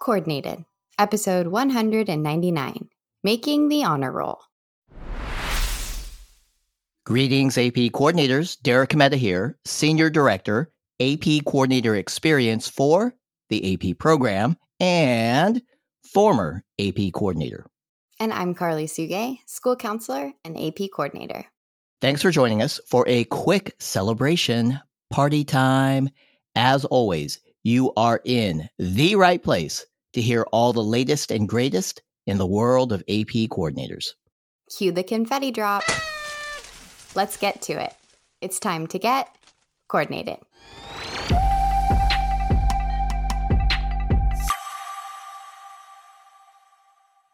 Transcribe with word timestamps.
Coordinated, 0.00 0.64
episode 0.98 1.48
199 1.48 2.88
Making 3.24 3.68
the 3.68 3.84
Honor 3.84 4.12
Roll. 4.12 4.40
Greetings, 7.04 7.56
AP 7.56 7.74
coordinators. 7.92 8.60
Derek 8.62 8.90
Cometa 8.90 9.14
here, 9.14 9.56
Senior 9.64 10.10
Director, 10.10 10.70
AP 11.00 11.44
Coordinator 11.46 11.96
Experience 11.96 12.68
for 12.68 13.14
the 13.48 13.74
AP 13.74 13.98
program 13.98 14.56
and 14.78 15.62
former 16.12 16.62
AP 16.78 17.12
Coordinator. 17.12 17.66
And 18.20 18.32
I'm 18.32 18.54
Karli 18.54 18.86
Suge, 18.86 19.38
School 19.46 19.76
Counselor 19.76 20.32
and 20.44 20.58
AP 20.58 20.90
Coordinator. 20.94 21.46
Thanks 22.00 22.22
for 22.22 22.30
joining 22.30 22.62
us 22.62 22.80
for 22.88 23.04
a 23.08 23.24
quick 23.24 23.74
celebration 23.78 24.80
party 25.10 25.44
time. 25.44 26.10
As 26.54 26.84
always, 26.84 27.40
you 27.68 27.92
are 27.98 28.22
in 28.24 28.66
the 28.78 29.14
right 29.14 29.42
place 29.42 29.84
to 30.14 30.22
hear 30.22 30.46
all 30.52 30.72
the 30.72 30.82
latest 30.82 31.30
and 31.30 31.46
greatest 31.46 32.00
in 32.26 32.38
the 32.38 32.46
world 32.46 32.94
of 32.94 33.00
AP 33.02 33.50
coordinators. 33.50 34.14
Cue 34.74 34.90
the 34.90 35.02
confetti 35.02 35.50
drop. 35.50 35.82
Let's 37.14 37.36
get 37.36 37.60
to 37.62 37.74
it. 37.74 37.94
It's 38.40 38.58
time 38.58 38.86
to 38.86 38.98
get 38.98 39.28
coordinated. 39.86 40.38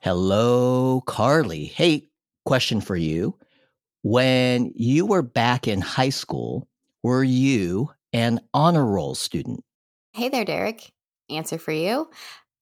Hello, 0.00 1.00
Karli. 1.06 1.66
Hey, 1.66 2.08
question 2.44 2.80
for 2.80 2.96
you. 2.96 3.38
When 4.02 4.72
you 4.74 5.06
were 5.06 5.22
back 5.22 5.68
in 5.68 5.80
high 5.80 6.10
school, 6.10 6.66
were 7.04 7.22
you 7.22 7.90
an 8.12 8.40
honor 8.52 8.84
roll 8.84 9.14
student? 9.14 9.64
Hey 10.14 10.28
there, 10.28 10.44
Derek. 10.44 10.92
Answer 11.28 11.58
for 11.58 11.72
you. 11.72 12.08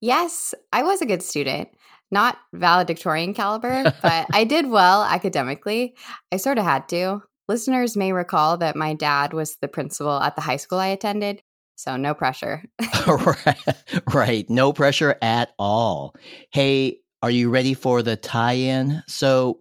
Yes, 0.01 0.55
I 0.73 0.84
was 0.84 1.02
a 1.02 1.06
good 1.06 1.23
student. 1.23 1.68
Not 2.10 2.38
valedictorian 2.54 3.35
caliber, 3.35 3.93
but 4.02 4.27
I 4.32 4.45
did 4.45 4.71
well 4.71 5.02
academically. 5.02 5.95
I 6.32 6.38
sort 6.38 6.57
of 6.57 6.65
had 6.65 6.88
to. 6.88 7.21
Listeners 7.49 7.95
may 7.95 8.15
recall 8.15 8.57
that 8.57 8.74
my 8.74 8.95
dad 8.95 9.35
was 9.35 9.57
the 9.60 9.68
principal 9.68 10.18
at 10.18 10.35
the 10.35 10.40
high 10.40 10.57
school 10.57 10.79
I 10.79 10.87
attended, 10.87 11.43
so 11.77 11.99
no 11.99 12.15
pressure. 12.15 12.65
right. 14.15 14.49
No 14.49 14.73
pressure 14.73 15.18
at 15.21 15.52
all. 15.59 16.15
Hey, 16.52 17.01
are 17.23 17.30
you 17.30 17.51
ready 17.51 17.74
for 17.74 18.01
the 18.01 18.16
tie 18.16 18.55
in? 18.55 19.02
So, 19.09 19.60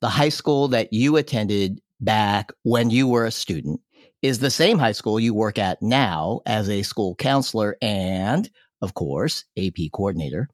the 0.00 0.08
high 0.08 0.30
school 0.30 0.68
that 0.68 0.90
you 0.90 1.18
attended 1.18 1.82
back 2.00 2.50
when 2.62 2.88
you 2.88 3.08
were 3.08 3.26
a 3.26 3.30
student 3.30 3.80
is 4.26 4.40
the 4.40 4.50
same 4.50 4.76
high 4.76 4.90
school 4.90 5.20
you 5.20 5.32
work 5.32 5.56
at 5.56 5.80
now 5.80 6.40
as 6.46 6.68
a 6.68 6.82
school 6.82 7.14
counselor 7.14 7.76
and, 7.80 8.50
of 8.82 8.92
course, 8.94 9.44
AP 9.56 9.76
coordinator. 9.92 10.48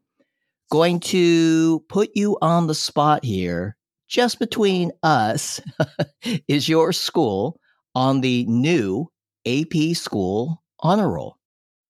Going 0.71 1.01
to 1.01 1.81
put 1.89 2.11
you 2.15 2.37
on 2.43 2.67
the 2.67 2.75
spot 2.75 3.25
here, 3.25 3.79
just 4.09 4.39
between 4.39 4.93
us, 5.03 5.59
is 6.49 6.69
your 6.69 6.93
school 6.93 7.59
on 7.95 8.21
the 8.21 8.45
new 8.45 9.11
AP 9.47 9.95
school 9.97 10.63
honor 10.81 11.11
roll 11.11 11.39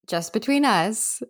just 0.09 0.33
between 0.33 0.65
us, 0.65 1.23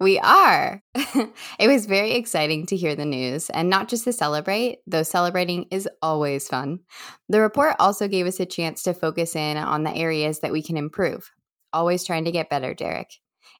we 0.00 0.18
are. 0.18 0.82
it 0.94 1.68
was 1.68 1.86
very 1.86 2.12
exciting 2.12 2.66
to 2.66 2.76
hear 2.76 2.94
the 2.94 3.04
news 3.04 3.50
and 3.50 3.70
not 3.70 3.88
just 3.88 4.04
to 4.04 4.12
celebrate, 4.12 4.78
though 4.86 5.02
celebrating 5.02 5.66
is 5.70 5.88
always 6.02 6.48
fun. 6.48 6.80
The 7.28 7.40
report 7.40 7.76
also 7.78 8.08
gave 8.08 8.26
us 8.26 8.40
a 8.40 8.46
chance 8.46 8.82
to 8.82 8.94
focus 8.94 9.34
in 9.34 9.56
on 9.56 9.82
the 9.82 9.94
areas 9.94 10.40
that 10.40 10.52
we 10.52 10.62
can 10.62 10.76
improve. 10.76 11.30
Always 11.72 12.04
trying 12.04 12.24
to 12.24 12.32
get 12.32 12.50
better, 12.50 12.74
Derek. 12.74 13.10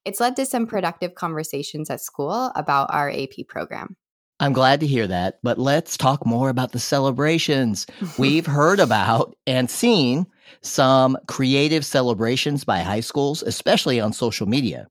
It's 0.05 0.21
led 0.21 0.37
to 0.37 0.47
some 0.47 0.67
productive 0.67 1.15
conversations 1.15 1.91
at 1.91 2.01
school 2.01 2.53
about 2.55 2.93
our 2.93 3.11
AP 3.11 3.47
program. 3.49 3.97
I'm 4.41 4.53
glad 4.53 4.81
to 4.81 4.87
hear 4.87 5.07
that, 5.09 5.41
but 5.43 5.59
let's 5.59 5.97
talk 5.97 6.25
more 6.25 6.49
about 6.49 6.73
the 6.73 6.79
celebrations. 6.79 7.87
We've 8.19 8.47
heard 8.47 8.79
about 8.79 9.37
and 9.47 9.69
seen 9.69 10.27
some 10.63 11.17
creative 11.27 11.85
celebrations 11.85 12.65
by 12.65 12.81
high 12.81 13.01
schools, 13.01 13.43
especially 13.43 14.01
on 14.01 14.13
social 14.13 14.47
media. 14.47 14.87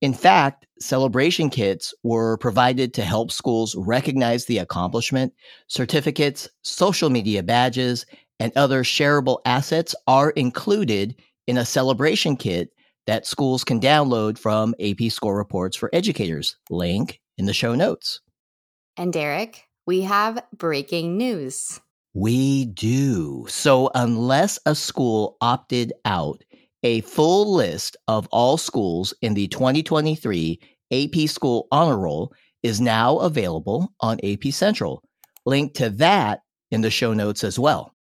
In 0.00 0.14
fact, 0.14 0.66
celebration 0.80 1.50
kits 1.50 1.92
were 2.02 2.38
provided 2.38 2.94
to 2.94 3.02
help 3.02 3.30
schools 3.30 3.74
recognize 3.76 4.46
the 4.46 4.58
accomplishment. 4.58 5.34
Certificates, 5.68 6.48
social 6.62 7.10
media 7.10 7.42
badges, 7.42 8.06
and 8.38 8.50
other 8.56 8.82
shareable 8.82 9.40
assets 9.44 9.94
are 10.06 10.30
included 10.30 11.14
in 11.46 11.58
a 11.58 11.66
celebration 11.66 12.36
kit 12.36 12.70
that 13.06 13.26
schools 13.26 13.64
can 13.64 13.80
download 13.80 14.38
from 14.38 14.74
AP 14.80 15.10
Score 15.10 15.36
Reports 15.36 15.76
for 15.76 15.90
Educators. 15.92 16.56
Link 16.70 17.20
in 17.36 17.44
the 17.44 17.52
show 17.52 17.74
notes. 17.74 18.20
And 18.96 19.12
Derek, 19.12 19.64
we 19.86 20.02
have 20.02 20.42
breaking 20.56 21.16
news. 21.18 21.80
We 22.14 22.64
do. 22.64 23.46
So, 23.48 23.90
unless 23.94 24.58
a 24.66 24.74
school 24.74 25.36
opted 25.40 25.92
out, 26.04 26.42
a 26.82 27.02
full 27.02 27.54
list 27.54 27.96
of 28.08 28.26
all 28.32 28.56
schools 28.56 29.14
in 29.22 29.34
the 29.34 29.46
2023 29.46 30.60
AP 30.92 31.28
School 31.28 31.68
Honor 31.70 31.98
Roll 31.98 32.32
is 32.62 32.80
now 32.80 33.18
available 33.18 33.92
on 34.00 34.18
AP 34.24 34.52
Central. 34.52 35.04
Link 35.46 35.74
to 35.74 35.90
that 35.90 36.40
in 36.70 36.80
the 36.80 36.90
show 36.90 37.14
notes 37.14 37.44
as 37.44 37.58
well. 37.58 37.94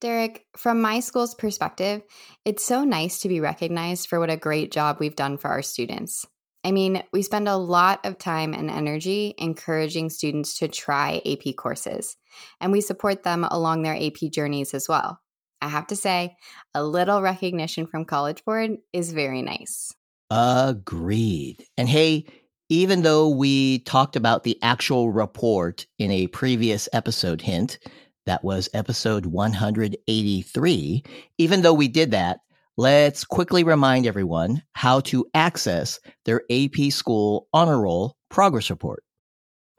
Derek, 0.00 0.44
from 0.56 0.82
my 0.82 1.00
school's 1.00 1.34
perspective, 1.34 2.02
it's 2.44 2.64
so 2.64 2.84
nice 2.84 3.20
to 3.20 3.28
be 3.28 3.40
recognized 3.40 4.08
for 4.08 4.20
what 4.20 4.30
a 4.30 4.36
great 4.36 4.70
job 4.70 4.98
we've 5.00 5.16
done 5.16 5.38
for 5.38 5.48
our 5.48 5.62
students. 5.62 6.26
I 6.64 6.72
mean, 6.72 7.02
we 7.12 7.20
spend 7.22 7.46
a 7.46 7.56
lot 7.56 8.04
of 8.04 8.18
time 8.18 8.54
and 8.54 8.70
energy 8.70 9.34
encouraging 9.36 10.08
students 10.08 10.58
to 10.58 10.68
try 10.68 11.20
AP 11.26 11.56
courses, 11.56 12.16
and 12.60 12.72
we 12.72 12.80
support 12.80 13.22
them 13.22 13.44
along 13.44 13.82
their 13.82 13.94
AP 13.94 14.30
journeys 14.32 14.72
as 14.72 14.88
well. 14.88 15.20
I 15.60 15.68
have 15.68 15.86
to 15.88 15.96
say, 15.96 16.36
a 16.74 16.82
little 16.82 17.22
recognition 17.22 17.86
from 17.86 18.06
College 18.06 18.44
Board 18.44 18.78
is 18.92 19.12
very 19.12 19.42
nice. 19.42 19.94
Agreed. 20.30 21.64
And 21.76 21.88
hey, 21.88 22.24
even 22.70 23.02
though 23.02 23.28
we 23.28 23.80
talked 23.80 24.16
about 24.16 24.42
the 24.42 24.58
actual 24.62 25.10
report 25.10 25.86
in 25.98 26.10
a 26.10 26.28
previous 26.28 26.88
episode, 26.92 27.42
hint, 27.42 27.78
that 28.26 28.42
was 28.42 28.70
episode 28.72 29.26
183, 29.26 31.04
even 31.36 31.62
though 31.62 31.74
we 31.74 31.88
did 31.88 32.12
that, 32.12 32.40
let's 32.76 33.24
quickly 33.24 33.64
remind 33.64 34.06
everyone 34.06 34.62
how 34.74 35.00
to 35.00 35.26
access 35.34 36.00
their 36.24 36.42
AP 36.50 36.90
School 36.90 37.48
Honor 37.52 37.80
Roll 37.80 38.16
progress 38.30 38.70
report. 38.70 39.02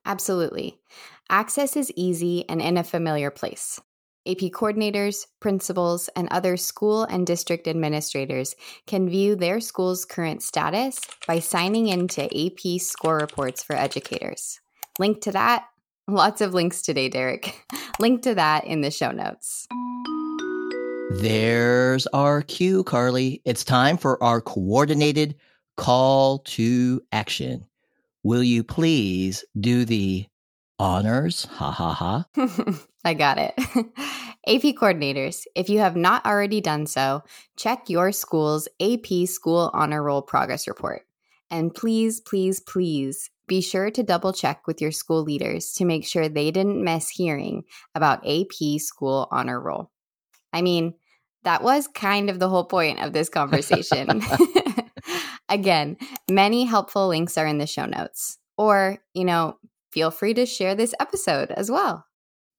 Absolutely. 0.06 0.78
Access 1.30 1.76
is 1.76 1.92
easy 1.96 2.48
and 2.48 2.62
in 2.62 2.78
a 2.78 2.84
familiar 2.84 3.32
place. 3.32 3.80
AP 4.28 4.38
coordinators, 4.52 5.26
principals, 5.40 6.10
and 6.16 6.28
other 6.32 6.58
school 6.58 7.04
and 7.04 7.28
district 7.28 7.68
administrators 7.68 8.56
can 8.88 9.10
view 9.10 9.36
their 9.36 9.60
school's 9.60 10.04
current 10.04 10.42
status 10.42 11.00
by 11.28 11.40
signing 11.40 11.88
into 11.88 12.24
AP 12.24 12.80
score 12.80 13.18
reports 13.18 13.64
for 13.64 13.76
educators. 13.76 14.60
Link 14.98 15.22
to 15.22 15.32
that, 15.32 15.66
lots 16.08 16.42
of 16.42 16.54
links 16.54 16.82
today, 16.82 17.10
Derek. 17.10 17.64
Link 18.00 18.24
to 18.24 18.36
that 18.36 18.66
in 18.66 18.82
the 18.82 18.92
show 18.92 19.12
notes. 19.12 19.68
There's 21.12 22.08
our 22.08 22.42
cue, 22.42 22.84
Karli. 22.84 23.42
It's 23.46 23.64
time 23.64 23.98
for 23.98 24.22
our 24.24 24.42
coordinated 24.42 25.36
call 25.78 26.40
to 26.40 27.02
action. 27.12 27.66
Will 28.24 28.44
you 28.44 28.64
please 28.64 29.46
do 29.60 29.86
the 29.86 30.26
honors? 30.80 31.46
Ha 31.46 31.72
ha 31.72 31.94
ha. 31.94 32.26
I 33.06 33.14
got 33.14 33.38
it. 33.38 33.54
AP 34.48 34.76
coordinators, 34.76 35.46
if 35.56 35.70
you 35.70 35.80
have 35.80 35.96
not 35.96 36.26
already 36.26 36.60
done 36.60 36.88
so, 36.88 37.24
check 37.56 37.90
your 37.90 38.12
school's 38.12 38.68
AP 38.82 39.28
School 39.28 39.70
Honor 39.74 40.02
Roll 40.04 40.22
Progress 40.22 40.68
Report. 40.68 41.04
And 41.52 41.74
please, 41.74 42.20
please, 42.20 42.60
please 42.60 43.30
be 43.48 43.62
sure 43.62 43.92
to 43.92 44.04
double 44.04 44.34
check 44.34 44.66
with 44.66 44.82
your 44.82 44.92
school 44.92 45.22
leaders 45.22 45.74
to 45.74 45.86
make 45.86 46.06
sure 46.06 46.28
they 46.28 46.50
didn't 46.50 46.84
miss 46.84 47.10
hearing 47.10 47.64
about 47.94 48.28
AP 48.28 48.80
School 48.80 49.28
Honor 49.32 49.62
Roll. 49.62 49.92
I 50.56 50.62
mean, 50.62 50.94
that 51.44 51.62
was 51.62 51.88
kind 51.88 52.30
of 52.30 52.40
the 52.40 52.48
whole 52.48 52.64
point 52.64 53.02
of 53.02 53.12
this 53.12 53.28
conversation. 53.28 54.22
Again, 55.50 55.98
many 56.32 56.64
helpful 56.64 57.10
links 57.10 57.38
are 57.38 57.46
in 57.46 57.58
the 57.58 57.68
show 57.68 57.86
notes. 57.86 58.38
Or, 58.58 59.00
you 59.14 59.26
know, 59.26 59.58
feel 59.92 60.12
free 60.12 60.34
to 60.36 60.46
share 60.46 60.74
this 60.74 60.96
episode 61.00 61.52
as 61.52 61.70
well. 61.70 62.06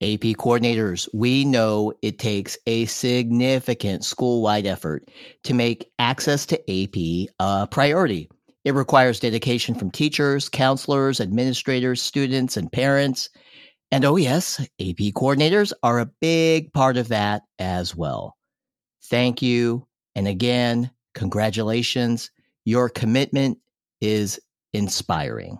AP 0.03 0.37
coordinators, 0.37 1.09
we 1.15 1.47
know 1.47 1.95
it 2.03 2.19
takes 2.19 2.59
a 2.67 2.85
significant 2.85 4.05
school 4.05 4.43
wide 4.43 4.67
effort 4.67 5.09
to 5.45 5.55
make 5.55 5.91
access 5.99 6.45
to 6.45 6.61
AP 6.71 7.31
a 7.41 7.67
priority. 7.67 8.29
It 8.67 8.75
requires 8.75 9.21
dedication 9.21 9.75
from 9.75 9.91
teachers, 9.91 10.51
counselors, 10.51 11.19
administrators, 11.19 12.03
students, 12.03 12.59
and 12.59 12.71
parents. 12.71 13.31
And 13.93 14.05
oh, 14.05 14.17
yes, 14.17 14.61
AP 14.81 15.15
coordinators 15.15 15.73
are 15.83 16.01
a 16.01 16.11
big 16.21 16.73
part 16.73 16.97
of 16.97 17.09
that 17.09 17.43
as 17.59 17.95
well. 17.95 18.37
Thank 19.05 19.43
you. 19.43 19.87
And 20.15 20.27
again, 20.27 20.91
congratulations. 21.15 22.31
Your 22.65 22.89
commitment 22.89 23.59
is 24.01 24.41
inspiring. 24.73 25.59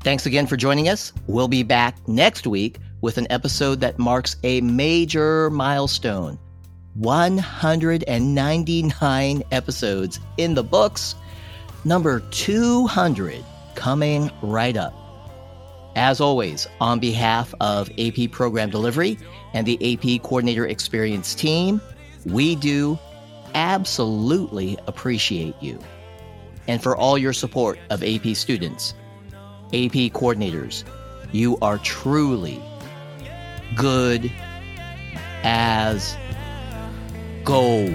Thanks 0.00 0.26
again 0.26 0.46
for 0.46 0.56
joining 0.56 0.88
us. 0.88 1.12
We'll 1.28 1.48
be 1.48 1.62
back 1.62 2.06
next 2.06 2.46
week 2.46 2.78
with 3.00 3.16
an 3.16 3.26
episode 3.30 3.80
that 3.80 3.98
marks 3.98 4.36
a 4.42 4.60
major 4.60 5.48
milestone 5.48 6.38
199 6.94 9.42
episodes 9.50 10.20
in 10.36 10.54
the 10.54 10.62
books, 10.62 11.16
number 11.84 12.20
200 12.30 13.44
coming 13.74 14.30
right 14.42 14.76
up. 14.76 14.94
As 15.96 16.20
always, 16.20 16.66
on 16.80 16.98
behalf 16.98 17.54
of 17.60 17.90
AP 17.98 18.30
Program 18.32 18.70
Delivery 18.70 19.18
and 19.52 19.66
the 19.66 19.94
AP 19.94 20.22
Coordinator 20.22 20.66
Experience 20.66 21.34
team, 21.34 21.80
we 22.26 22.56
do 22.56 22.98
absolutely 23.54 24.76
appreciate 24.88 25.54
you. 25.60 25.78
And 26.66 26.82
for 26.82 26.96
all 26.96 27.18
your 27.18 27.32
support 27.32 27.78
of 27.90 28.02
AP 28.02 28.34
students, 28.34 28.94
AP 29.66 30.10
coordinators, 30.12 30.84
you 31.32 31.58
are 31.62 31.78
truly 31.78 32.60
good 33.76 34.32
as 35.42 36.16
gold. 37.44 37.90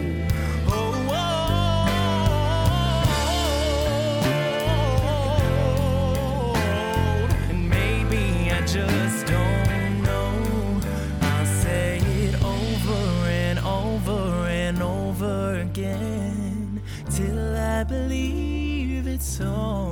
And 7.49 7.69
maybe 7.69 8.51
I 8.51 8.61
just 8.67 9.25
don't 9.25 10.03
know. 10.03 10.81
I'll 11.21 11.45
say 11.45 11.97
it 11.97 12.35
over 12.43 13.27
and 13.27 13.59
over 13.59 14.47
and 14.47 14.83
over 14.83 15.59
again 15.59 16.81
till 17.09 17.57
I 17.57 17.83
believe 17.83 19.07
it's 19.07 19.25
so. 19.25 19.88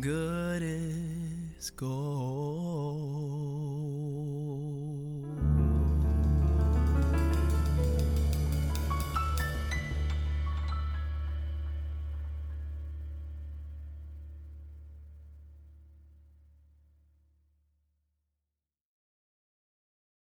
Good 0.00 0.62
as 0.62 1.70
gold. 1.70 2.98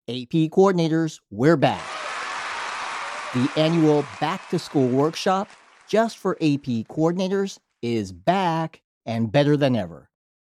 AP 0.07 0.51
coordinators, 0.51 1.19
we're 1.31 1.57
back. 1.57 1.83
The 3.33 3.49
annual 3.57 4.05
back 4.21 4.49
to 4.49 4.59
school 4.59 4.87
workshop 4.87 5.49
just 5.89 6.17
for 6.17 6.35
AP 6.35 6.87
coordinators 6.87 7.57
is 7.81 8.11
back 8.11 8.81
and 9.05 9.31
better 9.31 9.55
than 9.55 9.75
ever. 9.75 10.09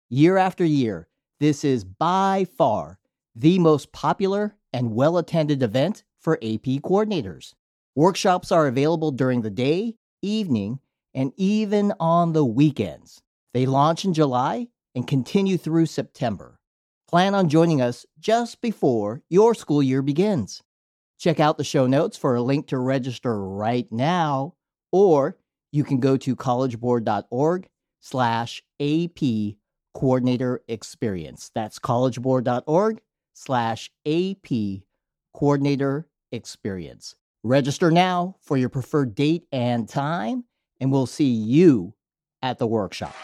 Year 0.09 0.37
after 0.37 0.65
year, 0.65 1.09
this 1.41 1.65
is 1.65 1.85
by 1.85 2.47
far 2.57 2.99
the 3.35 3.59
most 3.59 3.93
popular 3.93 4.57
and 4.73 4.95
well 4.95 5.19
attended 5.19 5.63
event 5.63 6.05
for 6.21 6.37
AP 6.37 6.83
coordinators. 6.83 7.55
Workshops 7.95 8.53
are 8.53 8.67
available 8.67 9.11
during 9.11 9.43
the 9.43 9.51
day, 9.51 9.97
evening, 10.23 10.81
and 11.15 11.33
even 11.37 11.93
on 11.99 12.33
the 12.33 12.45
weekends. 12.45 13.23
They 13.53 13.67
launch 13.67 14.05
in 14.05 14.15
July 14.15 14.69
and 14.95 15.07
continue 15.07 15.59
through 15.59 15.87
September. 15.87 16.59
Plan 17.09 17.35
on 17.35 17.49
joining 17.49 17.83
us 17.83 18.07
just 18.19 18.61
before 18.61 19.23
your 19.29 19.55
school 19.55 19.83
year 19.83 20.01
begins. 20.01 20.63
Check 21.19 21.39
out 21.39 21.59
the 21.59 21.65
show 21.65 21.87
notes 21.87 22.17
for 22.17 22.35
a 22.35 22.43
link 22.43 22.67
to 22.69 22.79
register 22.79 23.39
right 23.39 23.91
now, 23.93 24.55
or 24.91 25.37
you 25.71 25.85
can 25.85 26.01
go 26.01 26.17
to 26.17 26.35
collegeboard.org 26.35 27.69
slash 28.03 28.63
AP 28.81 29.55
coordinator 29.95 30.61
experience. 30.69 31.51
That's 31.55 31.79
collegeboard.org 31.79 33.01
slash 33.33 33.91
AP 34.05 34.83
coordinator 35.33 36.09
experience. 36.31 37.15
Register 37.43 37.91
now 37.91 38.37
for 38.43 38.57
your 38.57 38.69
preferred 38.69 39.15
date 39.15 39.45
and 39.51 39.89
time, 39.89 40.45
and 40.81 40.93
we'll 40.93 41.07
see 41.07 41.31
you 41.31 41.95
at 42.43 42.59
the 42.59 42.67
workshop. 42.67 43.15